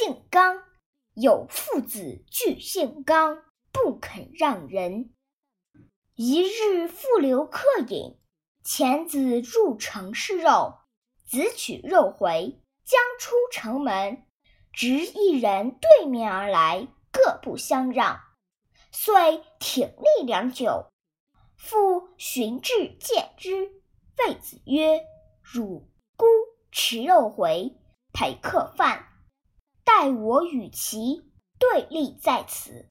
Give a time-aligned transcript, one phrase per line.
[0.00, 0.62] 姓刚，
[1.14, 5.12] 有父子俱姓刚，不肯让人。
[6.14, 8.16] 一日复留客饮，
[8.64, 10.78] 遣子入城试肉，
[11.26, 14.24] 子取肉回，将出城门，
[14.72, 18.20] 执一人对面而来，各不相让，
[18.92, 20.86] 遂挺立良久。
[21.56, 23.82] 复寻至见之，
[24.16, 25.00] 谓子曰
[25.42, 26.24] ：“汝孤
[26.70, 27.76] 持肉回，
[28.12, 29.06] 陪客饭。”
[29.98, 31.24] 爱我与其
[31.58, 32.88] 对立在此。